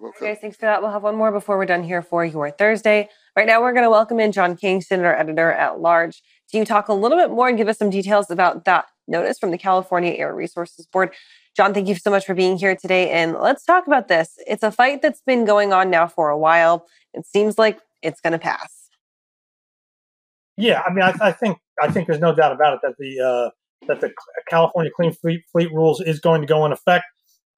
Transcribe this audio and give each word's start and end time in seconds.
welcome. 0.00 0.26
Guys, 0.26 0.38
thanks 0.40 0.56
for 0.56 0.66
that. 0.66 0.82
We'll 0.82 0.90
have 0.90 1.02
one 1.02 1.16
more 1.16 1.30
before 1.30 1.56
we're 1.56 1.66
done 1.66 1.82
here 1.82 2.02
for 2.02 2.24
your 2.24 2.50
Thursday. 2.50 3.08
Right 3.36 3.46
now, 3.46 3.60
we're 3.60 3.72
going 3.72 3.84
to 3.84 3.90
welcome 3.90 4.18
in 4.20 4.32
John 4.32 4.56
Kingston, 4.56 5.04
our 5.04 5.16
editor 5.16 5.52
at 5.52 5.80
large. 5.80 6.22
Can 6.50 6.60
you 6.60 6.64
talk 6.64 6.88
a 6.88 6.94
little 6.94 7.18
bit 7.18 7.30
more 7.30 7.48
and 7.48 7.56
give 7.56 7.68
us 7.68 7.78
some 7.78 7.90
details 7.90 8.30
about 8.30 8.64
that 8.64 8.86
notice 9.06 9.38
from 9.38 9.50
the 9.50 9.58
California 9.58 10.12
Air 10.12 10.34
Resources 10.34 10.86
Board? 10.86 11.12
John, 11.56 11.74
thank 11.74 11.88
you 11.88 11.94
so 11.94 12.10
much 12.10 12.24
for 12.24 12.34
being 12.34 12.56
here 12.56 12.74
today. 12.74 13.10
And 13.10 13.34
let's 13.34 13.64
talk 13.64 13.86
about 13.86 14.08
this. 14.08 14.34
It's 14.46 14.62
a 14.62 14.70
fight 14.70 15.02
that's 15.02 15.20
been 15.22 15.44
going 15.44 15.72
on 15.72 15.90
now 15.90 16.06
for 16.06 16.30
a 16.30 16.38
while. 16.38 16.86
It 17.12 17.26
seems 17.26 17.58
like 17.58 17.78
it's 18.02 18.20
going 18.20 18.32
to 18.32 18.38
pass. 18.38 18.88
Yeah, 20.56 20.82
I 20.86 20.92
mean, 20.92 21.02
I, 21.02 21.14
I, 21.20 21.32
think 21.32 21.58
I 21.80 21.90
think 21.90 22.06
there's 22.06 22.20
no 22.20 22.34
doubt 22.34 22.52
about 22.52 22.74
it 22.74 22.80
that 22.82 22.94
the 22.98 23.20
uh, 23.20 23.50
that 23.86 24.00
the 24.00 24.12
California 24.48 24.90
Clean 24.94 25.12
Fleet 25.12 25.42
Fleet 25.50 25.72
rules 25.72 26.00
is 26.02 26.20
going 26.20 26.42
to 26.42 26.46
go 26.46 26.66
in 26.66 26.72
effect. 26.72 27.04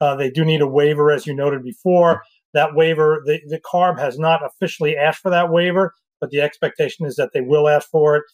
Uh, 0.00 0.14
they 0.16 0.30
do 0.30 0.44
need 0.44 0.60
a 0.60 0.66
waiver, 0.66 1.10
as 1.10 1.26
you 1.26 1.34
noted 1.34 1.62
before. 1.62 2.22
That 2.54 2.74
waiver, 2.74 3.22
the, 3.24 3.40
the 3.48 3.60
CARB 3.60 3.98
has 3.98 4.18
not 4.18 4.44
officially 4.44 4.96
asked 4.96 5.20
for 5.20 5.30
that 5.30 5.50
waiver, 5.50 5.94
but 6.20 6.30
the 6.30 6.40
expectation 6.40 7.06
is 7.06 7.16
that 7.16 7.32
they 7.32 7.40
will 7.40 7.68
ask 7.68 7.88
for 7.88 8.16
it 8.16 8.24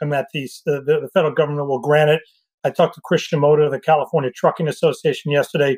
and 0.00 0.12
that 0.12 0.28
the, 0.32 0.48
the, 0.64 0.80
the 1.02 1.10
federal 1.14 1.34
government 1.34 1.68
will 1.68 1.80
grant 1.80 2.10
it. 2.10 2.22
I 2.64 2.70
talked 2.70 2.94
to 2.96 3.00
Chris 3.00 3.26
Shimoda 3.26 3.66
of 3.66 3.72
the 3.72 3.80
California 3.80 4.30
Trucking 4.30 4.68
Association 4.68 5.30
yesterday. 5.30 5.76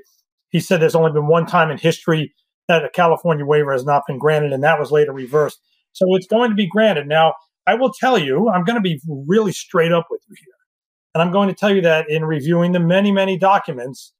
He 0.48 0.60
said 0.60 0.80
there's 0.80 0.94
only 0.94 1.12
been 1.12 1.26
one 1.26 1.46
time 1.46 1.70
in 1.70 1.78
history 1.78 2.34
that 2.68 2.84
a 2.84 2.88
California 2.88 3.44
waiver 3.44 3.72
has 3.72 3.84
not 3.84 4.02
been 4.06 4.18
granted, 4.18 4.52
and 4.52 4.64
that 4.64 4.78
was 4.78 4.90
later 4.90 5.12
reversed. 5.12 5.60
So 5.92 6.06
it's 6.16 6.26
going 6.26 6.50
to 6.50 6.56
be 6.56 6.66
granted. 6.66 7.06
Now, 7.06 7.34
I 7.66 7.74
will 7.74 7.92
tell 7.92 8.18
you, 8.18 8.48
I'm 8.48 8.64
going 8.64 8.76
to 8.76 8.82
be 8.82 9.00
really 9.26 9.52
straight 9.52 9.92
up 9.92 10.06
with 10.10 10.20
you 10.28 10.36
here. 10.38 10.54
And 11.14 11.22
I'm 11.22 11.32
going 11.32 11.48
to 11.48 11.54
tell 11.54 11.74
you 11.74 11.82
that 11.82 12.08
in 12.08 12.24
reviewing 12.24 12.72
the 12.72 12.80
many, 12.80 13.12
many 13.12 13.36
documents, 13.36 14.12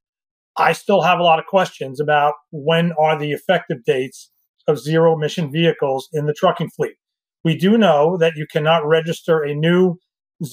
I 0.61 0.73
still 0.73 1.01
have 1.03 1.19
a 1.19 1.23
lot 1.23 1.39
of 1.39 1.47
questions 1.47 2.01
about 2.01 2.35
when 2.51 2.93
are 2.99 3.19
the 3.19 3.33
effective 3.33 3.79
dates 3.87 4.31
of 4.69 4.79
zero 4.79 5.17
emission 5.17 5.51
vehicles 5.51 6.09
in 6.13 6.27
the 6.27 6.35
trucking 6.35 6.71
fleet. 6.77 6.97
We 7.45 7.57
do 7.57 7.79
know 7.79 8.19
that 8.19 8.37
you 8.37 8.47
cannot 8.51 8.87
register 8.87 9.43
a 9.43 9.55
new 9.55 9.97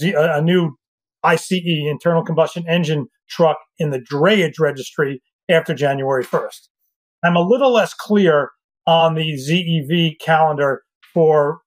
a 0.01 0.41
new 0.41 0.71
ICE 1.23 1.51
internal 1.51 2.23
combustion 2.23 2.65
engine 2.67 3.07
truck 3.29 3.57
in 3.79 3.89
the 3.91 3.99
drayage 3.99 4.59
registry 4.59 5.21
after 5.49 5.73
January 5.73 6.23
1st. 6.23 6.67
I'm 7.23 7.35
a 7.35 7.41
little 7.41 7.73
less 7.73 7.93
clear 7.93 8.51
on 8.85 9.15
the 9.15 9.33
ZEV 9.33 10.19
calendar 10.19 10.83
for 11.13 11.59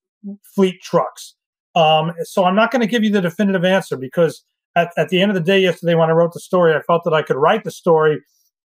fleet 0.55 0.81
trucks. 0.83 1.35
Um, 1.75 2.13
so 2.23 2.45
I'm 2.45 2.55
not 2.55 2.71
going 2.71 2.81
to 2.81 2.87
give 2.87 3.05
you 3.05 3.11
the 3.11 3.21
definitive 3.21 3.65
answer 3.65 3.97
because 3.97 4.45
at, 4.77 4.93
at 4.97 5.09
the 5.09 5.21
end 5.21 5.31
of 5.31 5.35
the 5.35 5.41
day 5.41 5.61
yesterday 5.61 5.95
when 5.95 6.11
I 6.11 6.13
wrote 6.13 6.33
the 6.33 6.41
story, 6.41 6.75
I 6.75 6.83
felt 6.83 7.05
that 7.05 7.15
I 7.15 7.23
could 7.23 7.37
write 7.37 7.65
the 7.65 7.71
story 7.71 8.21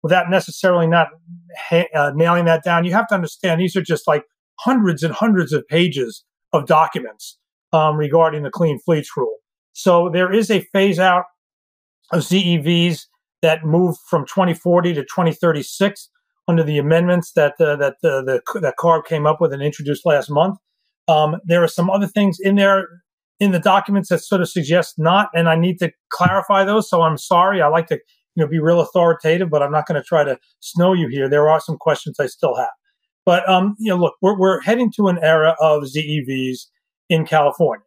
without 0.02 0.30
necessarily 0.30 0.86
not 0.86 1.08
ha- 1.56 1.88
uh, 1.94 2.12
nailing 2.14 2.44
that 2.46 2.64
down. 2.64 2.84
You 2.84 2.92
have 2.92 3.06
to 3.08 3.14
understand 3.14 3.60
these 3.60 3.76
are 3.76 3.82
just 3.82 4.06
like 4.08 4.24
hundreds 4.60 5.02
and 5.02 5.14
hundreds 5.14 5.52
of 5.52 5.66
pages 5.68 6.24
of 6.52 6.66
documents 6.66 7.38
um, 7.72 7.96
regarding 7.96 8.42
the 8.42 8.50
clean 8.50 8.78
fleets 8.78 9.10
rule. 9.16 9.36
So 9.72 10.10
there 10.10 10.32
is 10.32 10.50
a 10.50 10.60
phase 10.72 10.98
out 10.98 11.24
of 12.10 12.20
ZEVs 12.20 13.06
that 13.40 13.64
move 13.64 13.96
from 14.08 14.26
2040 14.26 14.94
to 14.94 15.02
2036 15.02 16.10
under 16.48 16.62
the 16.62 16.78
amendments 16.78 17.32
that 17.32 17.54
uh, 17.60 17.76
that 17.76 17.94
uh, 18.04 18.22
the 18.22 18.42
that 18.60 18.74
CARB 18.78 19.06
came 19.06 19.26
up 19.26 19.40
with 19.40 19.52
and 19.52 19.62
introduced 19.62 20.04
last 20.04 20.30
month. 20.30 20.58
Um, 21.08 21.36
there 21.44 21.62
are 21.62 21.68
some 21.68 21.90
other 21.90 22.06
things 22.06 22.38
in 22.40 22.56
there 22.56 22.88
in 23.42 23.50
the 23.50 23.58
documents 23.58 24.08
that 24.08 24.20
sort 24.20 24.40
of 24.40 24.48
suggest 24.48 25.00
not, 25.00 25.28
and 25.34 25.48
I 25.48 25.56
need 25.56 25.80
to 25.80 25.90
clarify 26.10 26.62
those. 26.62 26.88
So 26.88 27.02
I'm 27.02 27.18
sorry. 27.18 27.60
I 27.60 27.66
like 27.66 27.88
to 27.88 27.96
you 28.36 28.44
know 28.44 28.46
be 28.46 28.60
real 28.60 28.80
authoritative, 28.80 29.50
but 29.50 29.64
I'm 29.64 29.72
not 29.72 29.88
going 29.88 30.00
to 30.00 30.06
try 30.06 30.22
to 30.22 30.38
snow 30.60 30.92
you 30.92 31.08
here. 31.08 31.28
There 31.28 31.48
are 31.48 31.58
some 31.58 31.76
questions 31.76 32.20
I 32.20 32.26
still 32.26 32.54
have, 32.54 32.70
but 33.26 33.46
um, 33.48 33.74
you 33.80 33.90
know, 33.90 33.96
look, 33.96 34.14
we're 34.22 34.38
we're 34.38 34.60
heading 34.60 34.92
to 34.92 35.08
an 35.08 35.18
era 35.22 35.56
of 35.58 35.82
ZEVs 35.82 36.66
in 37.08 37.26
California. 37.26 37.84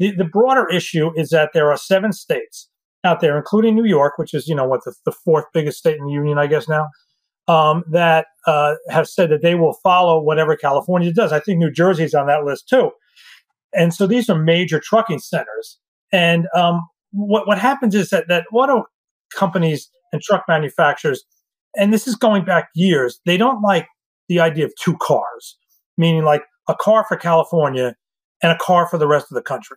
The, 0.00 0.10
the 0.10 0.24
broader 0.24 0.68
issue 0.68 1.12
is 1.14 1.30
that 1.30 1.50
there 1.54 1.70
are 1.70 1.78
seven 1.78 2.12
states 2.12 2.68
out 3.04 3.20
there, 3.20 3.38
including 3.38 3.76
New 3.76 3.84
York, 3.84 4.14
which 4.18 4.34
is 4.34 4.48
you 4.48 4.56
know 4.56 4.66
what 4.66 4.82
the, 4.84 4.92
the 5.04 5.12
fourth 5.12 5.44
biggest 5.54 5.78
state 5.78 5.98
in 5.98 6.06
the 6.06 6.12
union, 6.12 6.36
I 6.36 6.48
guess 6.48 6.68
now, 6.68 6.88
um, 7.46 7.84
that 7.92 8.26
uh, 8.48 8.74
have 8.90 9.06
said 9.06 9.30
that 9.30 9.42
they 9.42 9.54
will 9.54 9.74
follow 9.84 10.20
whatever 10.20 10.56
California 10.56 11.12
does. 11.12 11.32
I 11.32 11.38
think 11.38 11.58
New 11.58 11.70
Jersey's 11.70 12.12
on 12.12 12.26
that 12.26 12.42
list 12.42 12.68
too. 12.68 12.90
And 13.76 13.92
so 13.94 14.06
these 14.06 14.28
are 14.30 14.38
major 14.38 14.80
trucking 14.80 15.18
centers. 15.18 15.78
And 16.12 16.46
um, 16.54 16.80
what 17.12 17.46
what 17.46 17.58
happens 17.58 17.94
is 17.94 18.10
that 18.10 18.28
that 18.28 18.44
auto 18.52 18.84
companies 19.34 19.90
and 20.12 20.22
truck 20.22 20.44
manufacturers, 20.48 21.24
and 21.76 21.92
this 21.92 22.06
is 22.06 22.14
going 22.14 22.44
back 22.44 22.68
years, 22.74 23.20
they 23.26 23.36
don't 23.36 23.62
like 23.62 23.86
the 24.28 24.40
idea 24.40 24.64
of 24.64 24.72
two 24.80 24.96
cars, 24.96 25.56
meaning 25.96 26.24
like 26.24 26.42
a 26.68 26.74
car 26.74 27.04
for 27.06 27.16
California 27.16 27.94
and 28.42 28.52
a 28.52 28.58
car 28.58 28.88
for 28.88 28.98
the 28.98 29.06
rest 29.06 29.26
of 29.30 29.34
the 29.34 29.42
country. 29.42 29.76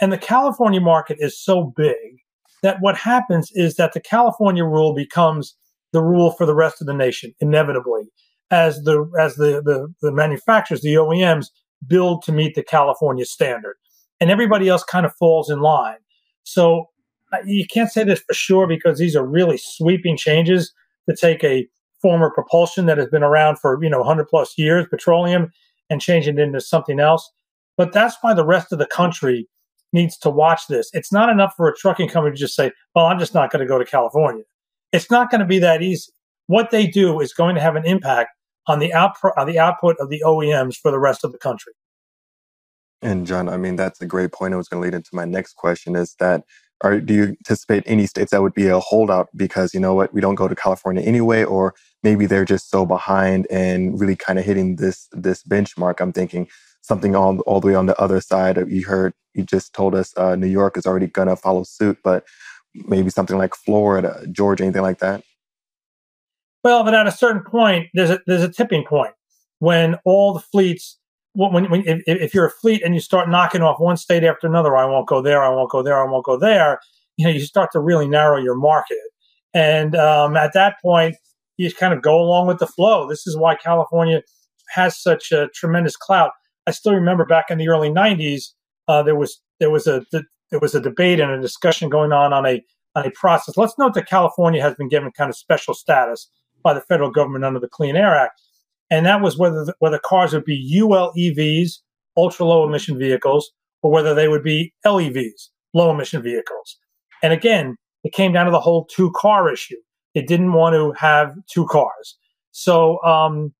And 0.00 0.12
the 0.12 0.18
California 0.18 0.80
market 0.80 1.18
is 1.20 1.40
so 1.40 1.72
big 1.76 2.18
that 2.62 2.78
what 2.80 2.96
happens 2.96 3.50
is 3.52 3.76
that 3.76 3.92
the 3.92 4.00
California 4.00 4.64
rule 4.64 4.94
becomes 4.94 5.56
the 5.92 6.02
rule 6.02 6.32
for 6.32 6.46
the 6.46 6.54
rest 6.54 6.80
of 6.80 6.86
the 6.86 6.94
nation 6.94 7.32
inevitably 7.40 8.04
as 8.50 8.82
the 8.82 9.10
as 9.18 9.36
the 9.36 9.62
the, 9.62 9.92
the 10.02 10.12
manufacturers, 10.12 10.80
the 10.80 10.94
OEMs 10.94 11.46
build 11.86 12.22
to 12.22 12.32
meet 12.32 12.54
the 12.54 12.62
California 12.62 13.24
standard. 13.24 13.76
And 14.20 14.30
everybody 14.30 14.68
else 14.68 14.84
kind 14.84 15.04
of 15.04 15.14
falls 15.16 15.50
in 15.50 15.60
line. 15.60 15.98
So 16.44 16.90
uh, 17.32 17.38
you 17.44 17.66
can't 17.66 17.90
say 17.90 18.04
this 18.04 18.20
for 18.20 18.34
sure 18.34 18.66
because 18.66 18.98
these 18.98 19.16
are 19.16 19.26
really 19.26 19.58
sweeping 19.58 20.16
changes 20.16 20.72
to 21.08 21.16
take 21.16 21.42
a 21.44 21.66
former 22.00 22.30
propulsion 22.30 22.86
that 22.86 22.98
has 22.98 23.08
been 23.08 23.22
around 23.22 23.58
for, 23.58 23.82
you 23.82 23.90
know, 23.90 23.98
100 23.98 24.28
plus 24.28 24.56
years, 24.56 24.86
petroleum, 24.88 25.50
and 25.90 26.00
change 26.00 26.28
it 26.28 26.38
into 26.38 26.60
something 26.60 27.00
else. 27.00 27.30
But 27.76 27.92
that's 27.92 28.16
why 28.20 28.34
the 28.34 28.46
rest 28.46 28.72
of 28.72 28.78
the 28.78 28.86
country 28.86 29.48
needs 29.92 30.16
to 30.18 30.30
watch 30.30 30.66
this. 30.68 30.90
It's 30.92 31.12
not 31.12 31.28
enough 31.28 31.54
for 31.56 31.68
a 31.68 31.74
trucking 31.74 32.08
company 32.08 32.34
to 32.34 32.40
just 32.40 32.54
say, 32.54 32.72
well, 32.94 33.06
I'm 33.06 33.18
just 33.18 33.34
not 33.34 33.50
going 33.50 33.60
to 33.60 33.66
go 33.66 33.78
to 33.78 33.84
California. 33.84 34.44
It's 34.92 35.10
not 35.10 35.30
going 35.30 35.40
to 35.40 35.46
be 35.46 35.58
that 35.60 35.82
easy. 35.82 36.12
What 36.46 36.70
they 36.70 36.86
do 36.86 37.20
is 37.20 37.32
going 37.32 37.54
to 37.54 37.60
have 37.60 37.76
an 37.76 37.86
impact 37.86 38.30
on 38.66 38.78
the 38.78 38.92
output 38.92 39.32
on 39.36 39.46
the 39.46 39.58
output 39.58 39.96
of 39.98 40.10
the 40.10 40.22
OEMs 40.24 40.76
for 40.76 40.90
the 40.90 40.98
rest 40.98 41.24
of 41.24 41.32
the 41.32 41.38
country. 41.38 41.72
And 43.02 43.26
John, 43.26 43.48
I 43.48 43.56
mean 43.56 43.76
that's 43.76 44.00
a 44.00 44.06
great 44.06 44.32
point. 44.32 44.54
I 44.54 44.56
was 44.56 44.68
going 44.68 44.82
to 44.82 44.84
lead 44.86 44.94
into 44.96 45.10
my 45.12 45.24
next 45.24 45.54
question: 45.54 45.96
is 45.96 46.14
that 46.20 46.44
are 46.82 47.00
do 47.00 47.14
you 47.14 47.24
anticipate 47.24 47.84
any 47.86 48.06
states 48.06 48.30
that 48.32 48.42
would 48.42 48.54
be 48.54 48.68
a 48.68 48.80
holdout 48.80 49.28
because 49.36 49.74
you 49.74 49.80
know 49.80 49.94
what 49.94 50.12
we 50.14 50.20
don't 50.20 50.34
go 50.36 50.48
to 50.48 50.54
California 50.54 51.02
anyway, 51.02 51.44
or 51.44 51.74
maybe 52.02 52.26
they're 52.26 52.44
just 52.44 52.70
so 52.70 52.86
behind 52.86 53.46
and 53.50 54.00
really 54.00 54.16
kind 54.16 54.38
of 54.38 54.44
hitting 54.44 54.76
this 54.76 55.08
this 55.12 55.42
benchmark? 55.44 56.00
I'm 56.00 56.12
thinking 56.12 56.48
something 56.82 57.14
all 57.16 57.38
all 57.40 57.60
the 57.60 57.68
way 57.68 57.74
on 57.74 57.86
the 57.86 58.00
other 58.00 58.20
side. 58.20 58.58
You 58.68 58.84
heard 58.86 59.14
you 59.34 59.44
just 59.44 59.74
told 59.74 59.94
us 59.94 60.16
uh, 60.16 60.36
New 60.36 60.46
York 60.46 60.76
is 60.76 60.86
already 60.86 61.06
going 61.08 61.28
to 61.28 61.36
follow 61.36 61.64
suit, 61.64 61.98
but 62.02 62.24
maybe 62.74 63.10
something 63.10 63.38
like 63.38 63.54
Florida, 63.54 64.26
Georgia, 64.32 64.64
anything 64.64 64.82
like 64.82 64.98
that. 65.00 65.22
Well, 66.64 66.82
but 66.82 66.94
at 66.94 67.06
a 67.06 67.12
certain 67.12 67.42
point, 67.42 67.88
there's 67.92 68.10
a 68.10 68.20
there's 68.26 68.42
a 68.42 68.48
tipping 68.48 68.84
point 68.84 69.12
when 69.60 69.96
all 70.04 70.32
the 70.32 70.40
fleets. 70.40 70.98
When, 71.36 71.68
when 71.68 71.82
if, 71.86 72.02
if 72.06 72.32
you're 72.32 72.46
a 72.46 72.50
fleet 72.50 72.82
and 72.84 72.94
you 72.94 73.00
start 73.00 73.28
knocking 73.28 73.60
off 73.60 73.80
one 73.80 73.96
state 73.96 74.22
after 74.22 74.46
another, 74.46 74.76
I 74.76 74.84
won't 74.84 75.08
go 75.08 75.20
there, 75.20 75.42
I 75.42 75.48
won't 75.48 75.70
go 75.70 75.82
there, 75.82 76.00
I 76.00 76.08
won't 76.08 76.24
go 76.24 76.38
there. 76.38 76.78
You 77.16 77.26
know, 77.26 77.32
you 77.32 77.40
start 77.40 77.70
to 77.72 77.80
really 77.80 78.08
narrow 78.08 78.38
your 78.38 78.54
market, 78.54 78.98
and 79.52 79.94
um, 79.94 80.36
at 80.36 80.52
that 80.54 80.76
point, 80.80 81.16
you 81.56 81.72
kind 81.72 81.92
of 81.92 82.02
go 82.02 82.20
along 82.20 82.46
with 82.46 82.60
the 82.60 82.66
flow. 82.66 83.08
This 83.08 83.26
is 83.26 83.36
why 83.36 83.56
California 83.56 84.22
has 84.70 85.00
such 85.00 85.32
a 85.32 85.48
tremendous 85.54 85.96
clout. 85.96 86.30
I 86.66 86.70
still 86.70 86.94
remember 86.94 87.24
back 87.26 87.46
in 87.50 87.58
the 87.58 87.68
early 87.68 87.90
'90s, 87.90 88.52
uh, 88.88 89.02
there 89.02 89.16
was 89.16 89.40
there 89.58 89.70
was 89.70 89.86
a 89.88 90.06
there 90.12 90.60
was 90.60 90.74
a 90.74 90.80
debate 90.80 91.20
and 91.20 91.32
a 91.32 91.40
discussion 91.40 91.88
going 91.90 92.12
on 92.12 92.32
on 92.32 92.46
a 92.46 92.62
on 92.94 93.04
a 93.04 93.10
process. 93.10 93.56
Let's 93.56 93.76
note 93.76 93.94
that 93.94 94.08
California 94.08 94.62
has 94.62 94.74
been 94.76 94.88
given 94.88 95.10
kind 95.10 95.28
of 95.28 95.36
special 95.36 95.74
status 95.74 96.30
by 96.64 96.74
the 96.74 96.80
federal 96.80 97.10
government 97.10 97.44
under 97.44 97.60
the 97.60 97.68
Clean 97.68 97.94
Air 97.94 98.16
Act, 98.16 98.40
and 98.90 99.06
that 99.06 99.20
was 99.20 99.38
whether 99.38 99.64
the, 99.64 99.74
whether 99.78 99.98
cars 99.98 100.32
would 100.32 100.44
be 100.44 100.80
ULEVs, 100.80 101.78
ultra 102.16 102.46
low 102.46 102.66
emission 102.66 102.98
vehicles, 102.98 103.52
or 103.82 103.90
whether 103.90 104.14
they 104.14 104.28
would 104.28 104.42
be 104.42 104.74
LEVs, 104.84 105.50
low 105.74 105.90
emission 105.90 106.22
vehicles. 106.22 106.78
And 107.22 107.32
again, 107.32 107.76
it 108.02 108.12
came 108.12 108.32
down 108.32 108.46
to 108.46 108.50
the 108.50 108.60
whole 108.60 108.86
two 108.86 109.12
car 109.14 109.52
issue. 109.52 109.76
It 110.14 110.26
didn't 110.26 110.52
want 110.52 110.74
to 110.74 110.92
have 110.98 111.34
two 111.52 111.66
cars, 111.66 112.18
so 112.50 113.02
um, 113.04 113.52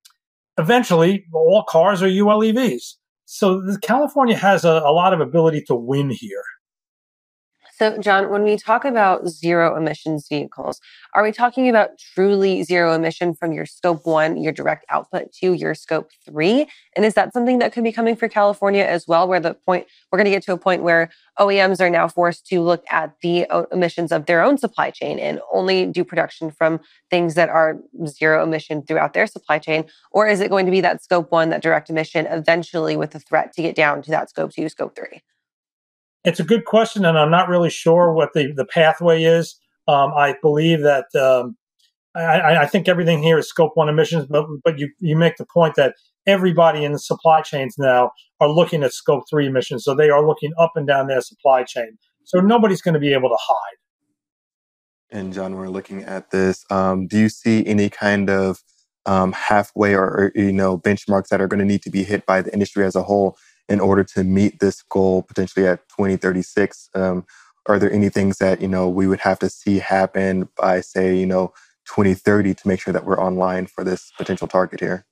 eventually 0.59 1.25
all 1.33 1.65
cars 1.69 2.03
are 2.03 2.09
ULEVs. 2.09 2.95
So 3.27 3.63
California 3.83 4.37
has 4.37 4.65
a, 4.65 4.71
a 4.71 4.93
lot 4.93 5.13
of 5.13 5.21
ability 5.21 5.63
to 5.63 5.75
win 5.75 6.11
here. 6.11 6.43
So, 7.77 7.99
John, 7.99 8.31
when 8.31 8.45
we 8.45 8.57
talk 8.57 8.85
about 8.85 9.27
zero 9.27 9.77
emissions 9.77 10.29
vehicles, 10.29 10.81
are 11.13 11.25
we 11.25 11.33
talking 11.33 11.69
about 11.69 11.99
truly 11.99 12.63
zero 12.63 12.93
emission 12.93 13.35
from 13.35 13.53
your 13.53 13.67
scope 13.67 14.07
one, 14.07 14.37
your 14.37 14.53
direct 14.53 14.85
output, 14.91 15.33
to 15.41 15.55
your 15.55 15.75
scope 15.75 16.11
three? 16.25 16.69
And 16.95 17.05
is 17.05 17.15
that 17.15 17.33
something 17.33 17.59
that 17.59 17.73
could 17.73 17.83
be 17.83 17.91
coming 17.91 18.15
for 18.15 18.29
California 18.29 18.85
as 18.85 19.09
well, 19.09 19.27
where 19.27 19.41
the 19.41 19.55
point 19.55 19.89
we're 20.13 20.19
going 20.19 20.27
to 20.27 20.31
get 20.31 20.45
to 20.45 20.53
a 20.53 20.57
point 20.57 20.85
where 20.85 21.11
OEMs 21.41 21.81
are 21.81 21.91
now 21.91 22.07
forced 22.07 22.47
to 22.47 22.61
look 22.61 22.85
at 22.93 23.13
the 23.23 23.45
emissions 23.73 24.13
of 24.13 24.27
their 24.27 24.41
own 24.41 24.57
supply 24.57 24.91
chain 24.91 25.19
and 25.19 25.41
only 25.53 25.85
do 25.85 26.05
production 26.05 26.53
from 26.53 26.79
things 27.11 27.35
that 27.35 27.49
are 27.49 27.81
zero 28.07 28.45
emission 28.45 28.83
throughout 28.83 29.15
their 29.15 29.27
supply 29.27 29.59
chain? 29.59 29.85
Or 30.13 30.29
is 30.29 30.39
it 30.39 30.49
going 30.49 30.67
to 30.67 30.73
be 30.73 30.81
that 30.83 31.03
scope 31.03 31.33
one, 31.33 31.51
that 31.51 31.63
direct 31.63 31.91
emission, 31.91 32.27
eventually 32.27 32.97
with 32.97 33.11
the 33.11 33.19
threat 33.19 33.53
to 33.55 33.63
get 33.63 33.75
down 33.75 34.01
to 34.03 34.13
that 34.13 34.31
scope 34.31 34.53
two, 34.53 34.69
scope 34.69 34.95
three? 34.95 35.23
It's 36.25 36.41
a 36.41 36.45
good 36.45 36.65
question, 36.65 37.05
and 37.05 37.19
I'm 37.19 37.31
not 37.31 37.49
really 37.49 37.71
sure 37.71 38.13
what 38.13 38.33
the, 38.33 38.53
the 38.55 38.65
pathway 38.65 39.25
is. 39.25 39.59
Um, 39.87 40.13
I 40.17 40.37
believe 40.41 40.81
that 40.81 41.07
um, 41.15 41.57
I, 42.15 42.63
I, 42.63 42.67
think 42.67 42.89
everything 42.89 43.23
here 43.23 43.39
is 43.39 43.49
scope 43.49 43.73
one 43.75 43.91
emissions, 43.91 44.27
but 44.27 44.47
but 44.65 44.79
you 44.79 44.89
you 44.99 45.17
make 45.17 45.37
the 45.37 45.45
point 45.45 45.75
that 45.75 45.95
everybody 46.27 46.85
in 46.85 46.93
the 46.93 46.99
supply 46.99 47.43
chains 47.43 47.75
now 47.77 48.11
are 48.41 48.49
looking 48.49 48.83
at 48.83 48.95
scope 48.95 49.25
three 49.29 49.47
emissions, 49.47 49.85
so 49.85 49.95
they 49.95 50.09
are 50.09 50.27
looking 50.27 50.53
up 50.59 50.73
and 50.77 50.87
down 50.87 51.09
their 51.09 51.21
supply 51.21 51.65
chain. 51.65 51.99
So 52.25 52.41
nobody's 52.41 52.81
going 52.81 52.95
to 52.95 53.01
be 53.01 53.13
able 53.13 53.29
to 53.29 53.39
hide. 53.39 53.77
And 55.11 55.33
John, 55.33 55.57
we're 55.57 55.69
looking 55.69 56.03
at 56.05 56.31
this. 56.31 56.65
Um, 56.71 57.07
do 57.07 57.19
you 57.19 57.29
see 57.29 57.67
any 57.67 57.91
kind 57.91 58.31
of 58.31 58.63
um, 59.07 59.33
halfway 59.33 59.95
or, 59.95 60.05
or 60.05 60.33
you 60.35 60.53
know 60.53 60.79
benchmarks 60.79 61.29
that 61.29 61.41
are 61.41 61.49
going 61.49 61.61
to 61.61 61.67
need 61.67 61.83
to 61.83 61.91
be 61.91 62.05
hit 62.05 62.25
by 62.27 62.41
the 62.41 62.53
industry 62.53 62.85
as 62.87 62.97
a 62.97 63.03
whole 63.03 63.37
in 63.69 63.81
order 63.81 64.05
to 64.05 64.25
meet 64.25 64.61
this 64.61 64.83
goal 64.83 65.23
potentially 65.23 65.67
at 65.67 65.89
2036? 65.89 66.91
Um, 66.95 67.25
are 67.67 67.79
there 67.79 67.93
any 67.93 68.09
things 68.09 68.39
that 68.39 68.61
you 68.61 68.69
know 68.69 68.89
we 68.89 69.07
would 69.07 69.21
have 69.21 69.39
to 69.39 69.49
see 69.49 69.79
happen 69.79 70.49
by 70.57 70.81
say 70.81 71.17
you 71.17 71.27
know 71.27 71.53
2030 71.87 72.55
to 72.55 72.69
make 72.69 72.81
sure 72.81 72.93
that 72.93 73.05
we're 73.05 73.21
online 73.21 73.67
for 73.67 73.85
this 73.85 74.13
potential 74.17 74.49
target 74.49 74.81
here? 74.81 75.07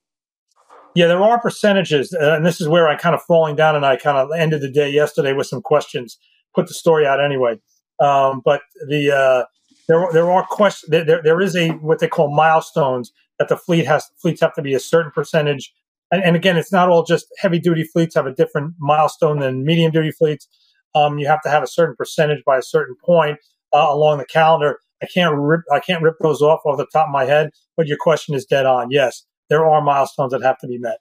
Yeah, 0.94 1.06
there 1.06 1.22
are 1.22 1.40
percentages, 1.40 2.14
uh, 2.20 2.34
and 2.34 2.44
this 2.44 2.60
is 2.60 2.68
where 2.68 2.86
I 2.88 2.96
kind 2.96 3.14
of 3.14 3.22
falling 3.22 3.56
down, 3.56 3.74
and 3.74 3.86
I 3.86 3.96
kind 3.96 4.18
of 4.18 4.28
ended 4.36 4.60
the 4.60 4.70
day 4.70 4.90
yesterday 4.90 5.32
with 5.32 5.46
some 5.46 5.62
questions. 5.62 6.18
Put 6.54 6.68
the 6.68 6.74
story 6.74 7.06
out 7.06 7.18
anyway, 7.18 7.58
um, 7.98 8.42
but 8.44 8.60
the 8.88 9.10
uh, 9.10 9.44
there 9.88 10.06
there 10.12 10.30
are 10.30 10.44
questions. 10.46 10.90
There, 10.90 11.22
there 11.22 11.40
is 11.40 11.56
a 11.56 11.70
what 11.70 12.00
they 12.00 12.08
call 12.08 12.34
milestones 12.34 13.10
that 13.38 13.48
the 13.48 13.56
fleet 13.56 13.86
has. 13.86 14.10
Fleets 14.20 14.42
have 14.42 14.54
to 14.54 14.62
be 14.62 14.74
a 14.74 14.80
certain 14.80 15.12
percentage 15.12 15.72
and, 16.12 16.22
and 16.22 16.36
again, 16.36 16.56
it's 16.56 16.70
not 16.70 16.88
all 16.88 17.02
just 17.02 17.26
heavy 17.38 17.58
duty 17.58 17.82
fleets 17.82 18.14
have 18.14 18.26
a 18.26 18.32
different 18.32 18.74
milestone 18.78 19.40
than 19.40 19.64
medium 19.64 19.90
duty 19.90 20.12
fleets. 20.12 20.46
Um, 20.94 21.18
you 21.18 21.26
have 21.26 21.40
to 21.42 21.48
have 21.48 21.62
a 21.62 21.66
certain 21.66 21.96
percentage 21.96 22.44
by 22.44 22.58
a 22.58 22.62
certain 22.62 22.94
point 23.02 23.38
uh, 23.72 23.86
along 23.88 24.18
the 24.18 24.26
calendar. 24.26 24.78
I 25.02 25.06
can't 25.06 25.34
rip 25.34 25.62
I 25.72 25.80
can't 25.80 26.02
rip 26.02 26.16
those 26.20 26.42
off 26.42 26.60
off 26.64 26.76
the 26.76 26.86
top 26.92 27.08
of 27.08 27.12
my 27.12 27.24
head, 27.24 27.50
but 27.76 27.88
your 27.88 27.96
question 27.98 28.34
is 28.34 28.44
dead 28.44 28.66
on. 28.66 28.90
Yes, 28.90 29.24
there 29.48 29.66
are 29.66 29.80
milestones 29.80 30.32
that 30.32 30.42
have 30.42 30.58
to 30.58 30.68
be 30.68 30.78
met. 30.78 30.98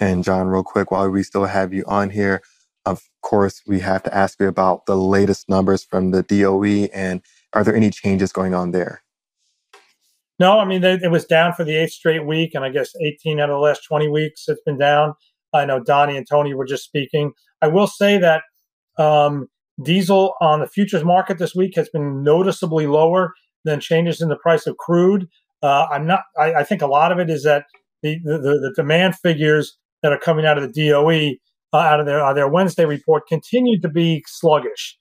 And 0.00 0.24
John, 0.24 0.48
real 0.48 0.64
quick, 0.64 0.90
while 0.90 1.08
we 1.08 1.22
still 1.22 1.44
have 1.44 1.72
you 1.72 1.84
on 1.86 2.10
here, 2.10 2.40
of 2.86 3.02
course, 3.20 3.62
we 3.66 3.80
have 3.80 4.02
to 4.04 4.14
ask 4.14 4.40
you 4.40 4.48
about 4.48 4.86
the 4.86 4.96
latest 4.96 5.48
numbers 5.48 5.84
from 5.84 6.12
the 6.12 6.22
DOE 6.22 6.88
and 6.94 7.20
are 7.52 7.62
there 7.62 7.76
any 7.76 7.90
changes 7.90 8.32
going 8.32 8.54
on 8.54 8.70
there? 8.70 9.02
No, 10.38 10.60
I 10.60 10.64
mean, 10.64 10.84
it 10.84 11.10
was 11.10 11.24
down 11.24 11.52
for 11.52 11.64
the 11.64 11.74
eighth 11.74 11.92
straight 11.92 12.24
week, 12.24 12.54
and 12.54 12.64
I 12.64 12.68
guess 12.68 12.92
18 13.04 13.40
out 13.40 13.50
of 13.50 13.54
the 13.54 13.60
last 13.60 13.82
20 13.88 14.08
weeks 14.08 14.44
it's 14.48 14.60
been 14.64 14.78
down. 14.78 15.14
I 15.52 15.64
know 15.64 15.80
Donnie 15.82 16.16
and 16.16 16.26
Tony 16.28 16.54
were 16.54 16.66
just 16.66 16.84
speaking. 16.84 17.32
I 17.60 17.66
will 17.68 17.88
say 17.88 18.18
that 18.18 18.42
um, 18.98 19.48
diesel 19.82 20.34
on 20.40 20.60
the 20.60 20.68
futures 20.68 21.04
market 21.04 21.38
this 21.38 21.54
week 21.54 21.72
has 21.76 21.88
been 21.88 22.22
noticeably 22.22 22.86
lower 22.86 23.32
than 23.64 23.80
changes 23.80 24.20
in 24.20 24.28
the 24.28 24.36
price 24.36 24.66
of 24.66 24.76
crude. 24.76 25.28
Uh, 25.62 25.86
I'm 25.90 26.06
not. 26.06 26.20
I, 26.38 26.54
I, 26.54 26.64
think 26.64 26.82
a 26.82 26.86
lot 26.86 27.10
of 27.10 27.18
it 27.18 27.30
is 27.30 27.42
that 27.42 27.64
the, 28.02 28.18
the, 28.22 28.38
the 28.38 28.72
demand 28.76 29.16
figures 29.16 29.76
that 30.02 30.12
are 30.12 30.18
coming 30.18 30.46
out 30.46 30.56
of 30.56 30.72
the 30.72 30.88
DOE 30.88 31.36
uh, 31.72 31.80
out 31.80 31.98
of 32.00 32.06
their 32.06 32.24
uh, 32.24 32.32
their 32.32 32.48
Wednesday 32.48 32.84
report 32.84 33.26
continue 33.26 33.80
to 33.80 33.88
be 33.88 34.22
sluggish. 34.26 34.96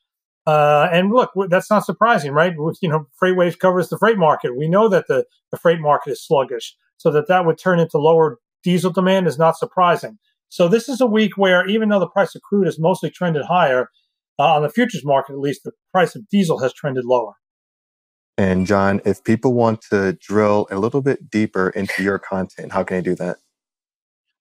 Uh, 0.47 0.87
and 0.93 1.11
look, 1.11 1.31
that's 1.49 1.69
not 1.69 1.85
surprising, 1.85 2.31
right? 2.31 2.53
You 2.81 2.89
know, 2.89 3.05
FreightWaves 3.21 3.59
covers 3.59 3.89
the 3.89 3.97
freight 3.97 4.17
market. 4.17 4.57
We 4.57 4.69
know 4.69 4.87
that 4.87 5.07
the, 5.07 5.25
the 5.51 5.57
freight 5.57 5.81
market 5.81 6.11
is 6.11 6.25
sluggish, 6.25 6.73
so 6.95 7.11
that 7.11 7.27
that 7.27 7.45
would 7.45 7.59
turn 7.59 7.79
into 7.79 7.97
lower 7.97 8.39
diesel 8.63 8.91
demand 8.91 9.27
is 9.27 9.37
not 9.37 9.57
surprising. 9.57 10.17
So 10.47 10.69
this 10.69 10.87
is 10.87 11.01
a 11.01 11.05
week 11.05 11.35
where, 11.35 11.67
even 11.67 11.89
though 11.89 11.99
the 11.99 12.07
price 12.07 12.33
of 12.33 12.41
crude 12.43 12.65
has 12.65 12.79
mostly 12.79 13.09
trended 13.09 13.43
higher, 13.43 13.89
uh, 14.39 14.55
on 14.55 14.61
the 14.61 14.69
futures 14.69 15.03
market 15.03 15.33
at 15.33 15.39
least, 15.39 15.65
the 15.65 15.73
price 15.91 16.15
of 16.15 16.25
diesel 16.29 16.59
has 16.59 16.71
trended 16.71 17.03
lower. 17.03 17.33
And 18.37 18.65
John, 18.65 19.01
if 19.03 19.25
people 19.25 19.53
want 19.53 19.81
to 19.89 20.13
drill 20.13 20.67
a 20.71 20.79
little 20.79 21.01
bit 21.01 21.29
deeper 21.29 21.71
into 21.71 22.03
your 22.03 22.19
content, 22.19 22.71
how 22.71 22.85
can 22.85 22.97
they 22.97 23.01
do 23.03 23.15
that? 23.15 23.37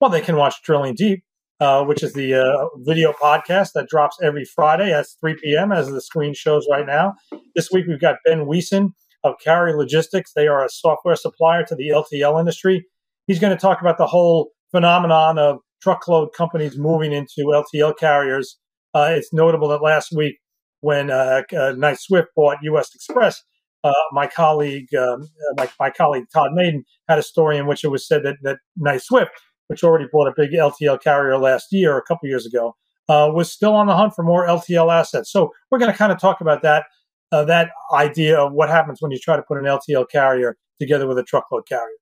Well, 0.00 0.10
they 0.10 0.20
can 0.20 0.36
watch 0.36 0.62
Drilling 0.62 0.94
Deep 0.94 1.24
uh, 1.60 1.84
which 1.84 2.02
is 2.02 2.12
the 2.12 2.34
uh, 2.34 2.68
video 2.78 3.12
podcast 3.12 3.72
that 3.74 3.88
drops 3.88 4.16
every 4.22 4.44
Friday 4.44 4.92
at 4.92 5.06
3 5.20 5.36
p.m. 5.42 5.72
as 5.72 5.88
the 5.88 6.00
screen 6.00 6.34
shows 6.34 6.66
right 6.70 6.86
now. 6.86 7.14
This 7.54 7.70
week 7.72 7.86
we've 7.86 8.00
got 8.00 8.16
Ben 8.24 8.46
Wiesen 8.46 8.92
of 9.24 9.34
Carrier 9.42 9.76
Logistics. 9.76 10.32
They 10.32 10.46
are 10.48 10.64
a 10.64 10.68
software 10.68 11.16
supplier 11.16 11.64
to 11.64 11.74
the 11.74 11.88
LTL 11.88 12.38
industry. 12.38 12.86
He's 13.26 13.38
going 13.38 13.56
to 13.56 13.60
talk 13.60 13.80
about 13.80 13.98
the 13.98 14.06
whole 14.06 14.50
phenomenon 14.70 15.38
of 15.38 15.58
truckload 15.82 16.32
companies 16.32 16.76
moving 16.76 17.12
into 17.12 17.44
LTL 17.46 17.96
carriers. 17.96 18.58
Uh, 18.94 19.08
it's 19.10 19.32
notable 19.32 19.68
that 19.68 19.82
last 19.82 20.12
week 20.12 20.38
when 20.80 21.10
uh, 21.10 21.42
uh, 21.58 21.72
Knight-Swift 21.76 22.28
bought 22.36 22.58
U.S. 22.62 22.90
Xpress, 22.96 23.36
uh, 23.82 23.92
my 24.12 24.26
colleague, 24.26 24.88
um, 24.94 25.28
my, 25.56 25.68
my 25.78 25.90
colleague 25.90 26.24
Todd 26.32 26.50
Maiden 26.54 26.84
had 27.08 27.18
a 27.18 27.22
story 27.22 27.56
in 27.56 27.66
which 27.66 27.84
it 27.84 27.88
was 27.88 28.06
said 28.06 28.22
that, 28.24 28.36
that 28.42 28.58
Knight-Swift 28.76 29.30
which 29.68 29.84
already 29.84 30.06
bought 30.12 30.28
a 30.28 30.32
big 30.36 30.52
LTL 30.52 31.00
carrier 31.00 31.38
last 31.38 31.72
year, 31.72 31.96
a 31.96 32.02
couple 32.02 32.28
years 32.28 32.46
ago, 32.46 32.76
uh, 33.08 33.30
was 33.32 33.50
still 33.50 33.74
on 33.74 33.86
the 33.86 33.96
hunt 33.96 34.14
for 34.14 34.22
more 34.22 34.46
LTL 34.46 34.92
assets. 34.92 35.30
So 35.30 35.52
we're 35.70 35.78
going 35.78 35.90
to 35.90 35.96
kind 35.96 36.12
of 36.12 36.18
talk 36.18 36.40
about 36.40 36.62
that 36.62 36.86
uh, 37.32 37.44
that 37.44 37.70
idea 37.92 38.38
of 38.38 38.52
what 38.52 38.68
happens 38.68 39.02
when 39.02 39.10
you 39.10 39.18
try 39.18 39.36
to 39.36 39.42
put 39.42 39.58
an 39.58 39.64
LTL 39.64 40.08
carrier 40.08 40.56
together 40.78 41.06
with 41.06 41.18
a 41.18 41.24
truckload 41.24 41.66
carrier. 41.68 41.96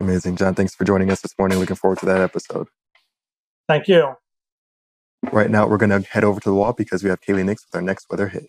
Amazing, 0.00 0.36
John. 0.36 0.54
Thanks 0.54 0.74
for 0.74 0.84
joining 0.84 1.10
us 1.10 1.20
this 1.20 1.34
morning. 1.38 1.58
Looking 1.58 1.76
forward 1.76 1.98
to 2.00 2.06
that 2.06 2.20
episode. 2.20 2.68
Thank 3.68 3.88
you. 3.88 4.14
Right 5.32 5.50
now, 5.50 5.66
we're 5.66 5.78
going 5.78 5.90
to 5.90 6.08
head 6.08 6.24
over 6.24 6.40
to 6.40 6.48
the 6.48 6.54
wall 6.54 6.72
because 6.72 7.02
we 7.02 7.10
have 7.10 7.20
Kaylee 7.20 7.44
Nix 7.44 7.64
with 7.64 7.74
our 7.74 7.82
next 7.82 8.06
weather 8.10 8.28
hit. 8.28 8.48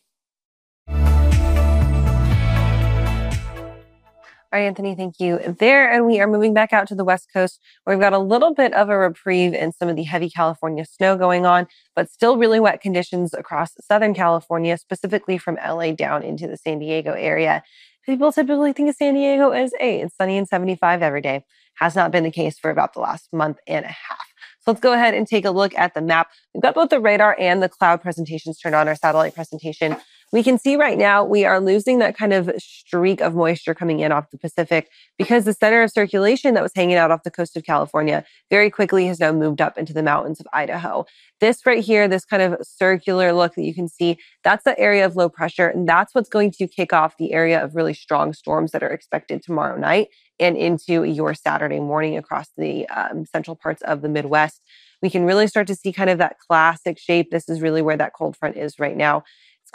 All 4.55 4.61
right, 4.61 4.67
Anthony, 4.67 4.95
thank 4.95 5.19
you 5.19 5.37
there. 5.59 5.91
And 5.91 6.05
we 6.05 6.21
are 6.21 6.27
moving 6.27 6.53
back 6.53 6.71
out 6.71 6.87
to 6.87 6.95
the 6.95 7.03
West 7.03 7.27
Coast 7.33 7.59
where 7.83 7.93
we've 7.93 8.01
got 8.01 8.13
a 8.13 8.19
little 8.19 8.53
bit 8.53 8.73
of 8.73 8.87
a 8.87 8.97
reprieve 8.97 9.53
in 9.53 9.73
some 9.73 9.89
of 9.89 9.97
the 9.97 10.03
heavy 10.03 10.29
California 10.29 10.85
snow 10.85 11.17
going 11.17 11.45
on, 11.45 11.67
but 11.93 12.09
still 12.09 12.37
really 12.37 12.61
wet 12.61 12.79
conditions 12.79 13.33
across 13.33 13.73
Southern 13.81 14.13
California, 14.13 14.77
specifically 14.77 15.37
from 15.37 15.57
LA 15.57 15.91
down 15.91 16.23
into 16.23 16.47
the 16.47 16.55
San 16.55 16.79
Diego 16.79 17.11
area. 17.11 17.63
People 18.05 18.31
typically 18.31 18.71
think 18.71 18.87
of 18.87 18.95
San 18.95 19.15
Diego 19.15 19.49
as, 19.49 19.73
hey, 19.77 19.99
it's 19.99 20.15
sunny 20.15 20.37
and 20.37 20.47
75 20.47 21.01
every 21.01 21.19
day. 21.19 21.43
Has 21.73 21.93
not 21.93 22.11
been 22.11 22.23
the 22.23 22.31
case 22.31 22.57
for 22.57 22.71
about 22.71 22.93
the 22.93 23.01
last 23.01 23.27
month 23.33 23.57
and 23.67 23.83
a 23.83 23.89
half. 23.89 24.25
So 24.61 24.71
let's 24.71 24.79
go 24.79 24.93
ahead 24.93 25.13
and 25.13 25.27
take 25.27 25.43
a 25.43 25.51
look 25.51 25.77
at 25.77 25.95
the 25.95 26.01
map. 26.01 26.29
We've 26.53 26.61
got 26.61 26.75
both 26.75 26.91
the 26.91 27.01
radar 27.01 27.35
and 27.37 27.61
the 27.61 27.67
cloud 27.67 28.01
presentations 28.01 28.57
turned 28.57 28.73
on, 28.73 28.87
our 28.87 28.95
satellite 28.95 29.35
presentation. 29.35 29.97
We 30.35 30.43
can 30.43 30.59
see 30.59 30.75
right 30.75 30.97
now 30.97 31.23
we 31.23 31.45
are 31.45 31.61
losing 31.61 31.99
that 31.99 32.17
kind 32.17 32.33
of 32.33 32.51
streak 32.57 33.21
of 33.21 33.35
moisture 33.35 33.73
coming 33.73 34.01
in 34.01 34.11
off 34.11 34.31
the 34.31 34.37
Pacific 34.37 34.89
because 35.17 35.45
the 35.45 35.53
center 35.53 35.81
of 35.81 35.91
circulation 35.91 36.55
that 36.55 36.61
was 36.61 36.73
hanging 36.75 36.97
out 36.97 37.09
off 37.09 37.23
the 37.23 37.31
coast 37.31 37.55
of 37.55 37.63
California 37.63 38.25
very 38.49 38.69
quickly 38.69 39.07
has 39.07 39.21
now 39.21 39.31
moved 39.31 39.61
up 39.61 39.77
into 39.77 39.93
the 39.93 40.03
mountains 40.03 40.41
of 40.41 40.47
Idaho. 40.51 41.05
This 41.39 41.65
right 41.65 41.81
here, 41.81 42.09
this 42.09 42.25
kind 42.25 42.43
of 42.43 42.57
circular 42.63 43.31
look 43.31 43.55
that 43.55 43.63
you 43.63 43.73
can 43.73 43.87
see, 43.87 44.17
that's 44.43 44.65
the 44.65 44.77
area 44.77 45.05
of 45.05 45.15
low 45.15 45.29
pressure. 45.29 45.69
And 45.69 45.87
that's 45.87 46.13
what's 46.13 46.27
going 46.27 46.51
to 46.51 46.67
kick 46.67 46.91
off 46.91 47.15
the 47.15 47.31
area 47.31 47.63
of 47.63 47.73
really 47.73 47.93
strong 47.93 48.33
storms 48.33 48.73
that 48.73 48.83
are 48.83 48.91
expected 48.91 49.41
tomorrow 49.41 49.79
night 49.79 50.09
and 50.37 50.57
into 50.57 51.03
your 51.03 51.33
Saturday 51.33 51.79
morning 51.79 52.17
across 52.17 52.49
the 52.57 52.85
um, 52.89 53.25
central 53.25 53.55
parts 53.55 53.81
of 53.83 54.01
the 54.01 54.09
Midwest. 54.09 54.61
We 55.01 55.09
can 55.09 55.23
really 55.23 55.47
start 55.47 55.67
to 55.67 55.75
see 55.75 55.93
kind 55.93 56.09
of 56.09 56.17
that 56.17 56.39
classic 56.39 56.99
shape. 56.99 57.31
This 57.31 57.47
is 57.47 57.61
really 57.61 57.81
where 57.81 57.95
that 57.95 58.11
cold 58.13 58.35
front 58.35 58.57
is 58.57 58.79
right 58.79 58.97
now 58.97 59.23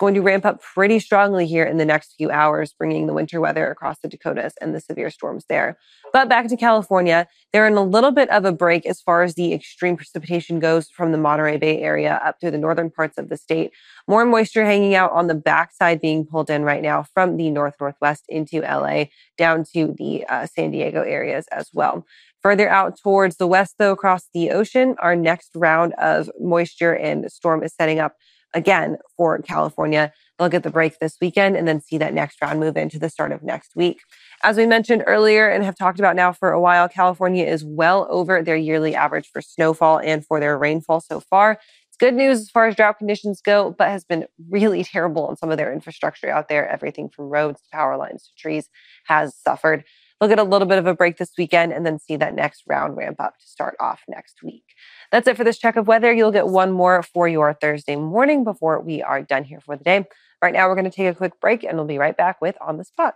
going 0.00 0.14
to 0.14 0.22
ramp 0.22 0.46
up 0.46 0.62
pretty 0.62 0.98
strongly 0.98 1.46
here 1.46 1.64
in 1.64 1.76
the 1.76 1.84
next 1.84 2.14
few 2.16 2.30
hours, 2.30 2.72
bringing 2.72 3.06
the 3.06 3.12
winter 3.12 3.38
weather 3.38 3.70
across 3.70 3.98
the 3.98 4.08
Dakotas 4.08 4.54
and 4.58 4.74
the 4.74 4.80
severe 4.80 5.10
storms 5.10 5.44
there. 5.50 5.76
But 6.10 6.26
back 6.26 6.48
to 6.48 6.56
California, 6.56 7.28
they're 7.52 7.66
in 7.66 7.74
a 7.74 7.82
little 7.82 8.10
bit 8.10 8.30
of 8.30 8.46
a 8.46 8.50
break 8.50 8.86
as 8.86 9.02
far 9.02 9.22
as 9.22 9.34
the 9.34 9.52
extreme 9.52 9.98
precipitation 9.98 10.58
goes 10.58 10.88
from 10.88 11.12
the 11.12 11.18
Monterey 11.18 11.58
Bay 11.58 11.82
area 11.82 12.18
up 12.24 12.40
through 12.40 12.52
the 12.52 12.58
northern 12.58 12.90
parts 12.90 13.18
of 13.18 13.28
the 13.28 13.36
state. 13.36 13.72
More 14.08 14.24
moisture 14.24 14.64
hanging 14.64 14.94
out 14.94 15.12
on 15.12 15.26
the 15.26 15.34
backside 15.34 16.00
being 16.00 16.24
pulled 16.24 16.48
in 16.48 16.62
right 16.62 16.82
now 16.82 17.04
from 17.14 17.36
the 17.36 17.50
north 17.50 17.74
northwest 17.78 18.24
into 18.30 18.62
LA 18.62 19.04
down 19.36 19.64
to 19.74 19.94
the 19.98 20.24
uh, 20.30 20.46
San 20.46 20.70
Diego 20.70 21.02
areas 21.02 21.44
as 21.52 21.68
well. 21.74 22.06
Further 22.42 22.70
out 22.70 22.98
towards 22.98 23.36
the 23.36 23.46
west, 23.46 23.74
though, 23.78 23.92
across 23.92 24.30
the 24.32 24.50
ocean, 24.50 24.96
our 24.98 25.14
next 25.14 25.50
round 25.54 25.92
of 25.98 26.30
moisture 26.40 26.96
and 26.96 27.30
storm 27.30 27.62
is 27.62 27.74
setting 27.74 27.98
up 27.98 28.14
again 28.54 28.96
for 29.16 29.38
California. 29.38 30.12
They'll 30.38 30.48
get 30.48 30.62
the 30.62 30.70
break 30.70 30.98
this 30.98 31.16
weekend 31.20 31.56
and 31.56 31.68
then 31.68 31.80
see 31.80 31.98
that 31.98 32.14
next 32.14 32.40
round 32.40 32.60
move 32.60 32.76
into 32.76 32.98
the 32.98 33.10
start 33.10 33.32
of 33.32 33.42
next 33.42 33.76
week. 33.76 34.00
As 34.42 34.56
we 34.56 34.66
mentioned 34.66 35.04
earlier 35.06 35.48
and 35.48 35.62
have 35.64 35.76
talked 35.76 35.98
about 35.98 36.16
now 36.16 36.32
for 36.32 36.50
a 36.50 36.60
while, 36.60 36.88
California 36.88 37.44
is 37.44 37.62
well 37.62 38.06
over 38.10 38.42
their 38.42 38.56
yearly 38.56 38.94
average 38.94 39.28
for 39.30 39.42
snowfall 39.42 39.98
and 39.98 40.24
for 40.24 40.40
their 40.40 40.56
rainfall 40.56 41.00
so 41.00 41.20
far. 41.20 41.58
It's 41.88 41.96
good 41.98 42.14
news 42.14 42.40
as 42.40 42.50
far 42.50 42.66
as 42.66 42.74
drought 42.74 42.98
conditions 42.98 43.42
go, 43.42 43.74
but 43.76 43.88
has 43.88 44.04
been 44.04 44.26
really 44.48 44.82
terrible 44.84 45.26
on 45.26 45.36
some 45.36 45.50
of 45.50 45.58
their 45.58 45.72
infrastructure 45.72 46.30
out 46.30 46.48
there. 46.48 46.66
Everything 46.66 47.10
from 47.10 47.26
roads 47.26 47.60
to 47.60 47.68
power 47.70 47.96
lines 47.96 48.28
to 48.28 48.34
trees 48.40 48.70
has 49.06 49.36
suffered. 49.36 49.84
They'll 50.20 50.28
get 50.28 50.38
a 50.38 50.44
little 50.44 50.68
bit 50.68 50.78
of 50.78 50.86
a 50.86 50.94
break 50.94 51.16
this 51.16 51.32
weekend 51.38 51.72
and 51.72 51.86
then 51.86 51.98
see 51.98 52.16
that 52.16 52.34
next 52.34 52.64
round 52.66 52.96
ramp 52.96 53.20
up 53.20 53.38
to 53.38 53.46
start 53.46 53.74
off 53.80 54.02
next 54.06 54.42
week. 54.42 54.64
That's 55.12 55.26
it 55.26 55.36
for 55.36 55.44
this 55.44 55.58
check 55.58 55.76
of 55.76 55.88
weather. 55.88 56.12
You'll 56.12 56.30
get 56.30 56.46
one 56.46 56.70
more 56.70 57.02
for 57.02 57.26
your 57.26 57.52
Thursday 57.54 57.96
morning 57.96 58.44
before 58.44 58.80
we 58.80 59.02
are 59.02 59.22
done 59.22 59.44
here 59.44 59.60
for 59.60 59.76
the 59.76 59.84
day. 59.84 60.06
Right 60.40 60.52
now, 60.52 60.68
we're 60.68 60.76
going 60.76 60.84
to 60.84 60.90
take 60.90 61.08
a 61.08 61.14
quick 61.14 61.40
break 61.40 61.64
and 61.64 61.76
we'll 61.76 61.86
be 61.86 61.98
right 61.98 62.16
back 62.16 62.40
with 62.40 62.56
On 62.60 62.76
the 62.76 62.84
Spot. 62.84 63.14